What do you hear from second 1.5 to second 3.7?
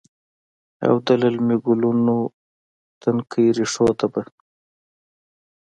ګلونو، تنکۍ